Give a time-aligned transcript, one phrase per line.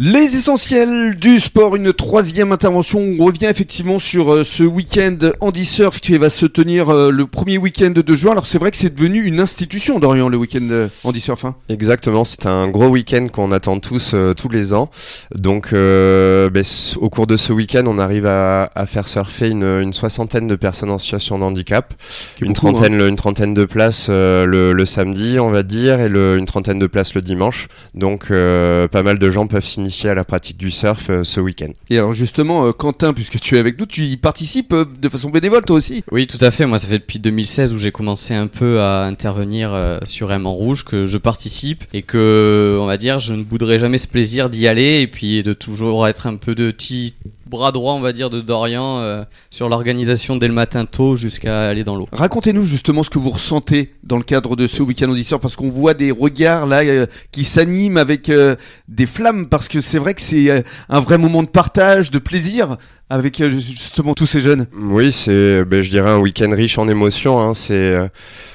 [0.00, 3.00] Les essentiels du sport, une troisième intervention.
[3.18, 7.26] On revient effectivement sur euh, ce week-end Andy Surf qui va se tenir euh, le
[7.26, 8.30] premier week-end de juin.
[8.30, 11.44] Alors c'est vrai que c'est devenu une institution d'Orient le week-end euh, Andy Surf.
[11.44, 11.56] Hein.
[11.68, 14.88] Exactement, c'est un gros week-end qu'on attend tous tous les ans.
[15.34, 16.62] Donc ben,
[17.00, 20.98] au cours de ce week-end, on arrive à, faire surfer une, soixantaine de personnes en
[20.98, 21.92] situation de handicap,
[22.40, 23.08] une trentaine, hein.
[23.08, 27.20] une trentaine de places le, samedi, on va dire, et une trentaine de places le
[27.20, 27.66] dimanche.
[27.96, 31.72] Donc pas mal de gens peuvent signer à la pratique du surf euh, ce week-end.
[31.90, 35.08] Et alors justement, euh, Quentin, puisque tu es avec nous, tu y participes euh, de
[35.08, 36.04] façon bénévole toi aussi?
[36.10, 36.66] Oui, tout à fait.
[36.66, 40.52] Moi, ça fait depuis 2016 où j'ai commencé un peu à intervenir sur M en
[40.52, 44.50] rouge que je participe et que, on va dire, je ne bouderai jamais ce plaisir
[44.50, 47.14] d'y aller et puis de toujours être un peu de petit
[47.48, 51.68] bras droit, on va dire, de Dorian euh, sur l'organisation dès le matin tôt jusqu'à
[51.68, 52.08] aller dans l'eau.
[52.12, 55.68] Racontez-nous justement ce que vous ressentez dans le cadre de ce week-end auditeur, parce qu'on
[55.68, 58.56] voit des regards là euh, qui s'animent avec euh,
[58.88, 62.76] des flammes, parce que c'est vrai que c'est un vrai moment de partage, de plaisir
[63.10, 66.88] avec euh, justement tous ces jeunes Oui, c'est, ben, je dirais, un week-end riche en
[66.88, 67.40] émotions.
[67.40, 67.54] Hein.
[67.54, 68.06] C'est, euh,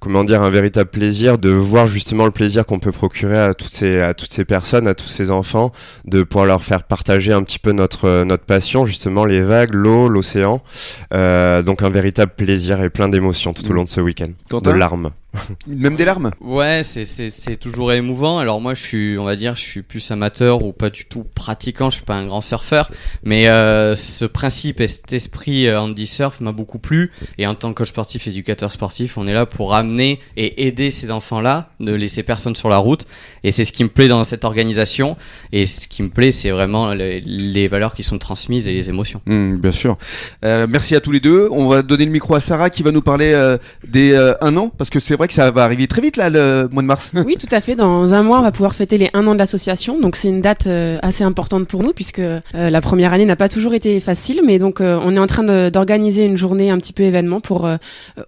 [0.00, 3.74] comment dire, un véritable plaisir de voir justement le plaisir qu'on peut procurer à toutes
[3.74, 5.72] ces, à toutes ces personnes, à tous ces enfants,
[6.06, 10.08] de pouvoir leur faire partager un petit peu notre, notre passion, justement, les vagues, l'eau,
[10.08, 10.62] l'océan.
[11.10, 14.30] donc un véritable plaisir et plein d'émotions tout au long de ce week-end.
[14.60, 15.10] De larmes.
[15.66, 18.38] Même des larmes Ouais, c'est toujours émouvant.
[18.38, 21.24] Alors moi, je suis, on va dire, je suis plus amateur ou pas du tout
[21.34, 21.90] pratiquant.
[21.90, 22.90] Je suis pas un grand surfeur,
[23.22, 27.12] mais euh, ce principe et cet esprit euh, Andy Surf m'a beaucoup plu.
[27.38, 30.90] Et en tant que coach sportif, éducateur sportif, on est là pour amener et aider
[30.90, 33.06] ces enfants-là, ne laisser personne sur la route.
[33.44, 35.16] Et c'est ce qui me plaît dans cette organisation.
[35.52, 39.20] Et ce qui me plaît, c'est vraiment les, valeurs qui sont transmises et les émotions.
[39.26, 39.98] Mmh, bien sûr.
[40.44, 41.48] Euh, merci à tous les deux.
[41.50, 44.90] On va donner le micro à Sarah qui va nous parler des un an parce
[44.90, 47.12] que c'est vrai que ça va arriver très vite là, le mois de mars.
[47.28, 47.74] Oui, tout à fait.
[47.74, 50.00] Dans un mois, on va pouvoir fêter les un an de l'association.
[50.00, 53.36] Donc c'est une date euh, assez importante pour nous puisque euh, la première année n'a
[53.36, 54.40] pas toujours été facile.
[54.44, 57.68] Mais donc euh, on est en train d'organiser une journée un petit peu événement pour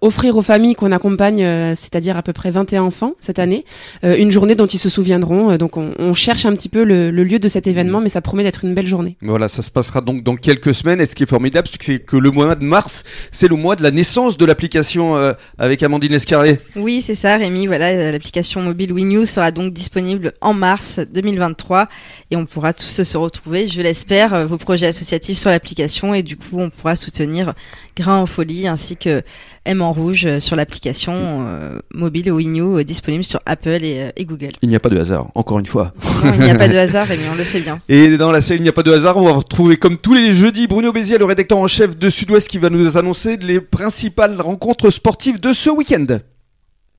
[0.01, 3.65] offrir aux familles qu'on accompagne, c'est-à-dire à peu près 21 enfants cette année,
[4.03, 5.57] une journée dont ils se souviendront.
[5.57, 8.63] donc on, cherche un petit peu le, lieu de cet événement, mais ça promet d'être
[8.63, 9.17] une belle journée.
[9.21, 11.01] Voilà, ça se passera donc dans quelques semaines.
[11.01, 13.83] Et ce qui est formidable, c'est que le mois de mars, c'est le mois de
[13.83, 15.15] la naissance de l'application
[15.57, 16.59] avec Amandine Escarré.
[16.81, 17.67] Oui, c'est ça, Rémi.
[17.67, 21.87] Voilà, l'application mobile WeNews sera donc disponible en mars 2023
[22.31, 26.23] et on pourra tous se retrouver, je l'espère, euh, vos projets associatifs sur l'application et
[26.23, 27.53] du coup, on pourra soutenir
[27.95, 29.21] Grain en folie ainsi que
[29.65, 34.53] M en rouge euh, sur l'application euh, mobile WeNew disponible sur Apple et, Google.
[34.63, 35.93] Il n'y a pas de hasard, encore une fois.
[36.23, 37.79] Non, il n'y a pas de hasard, Rémi, on le sait bien.
[37.89, 40.15] Et dans la série Il n'y a pas de hasard, on va retrouver comme tous
[40.15, 43.61] les jeudis Bruno Bézier, le rédacteur en chef de Sud-Ouest, qui va nous annoncer les
[43.61, 46.17] principales rencontres sportives de ce week-end.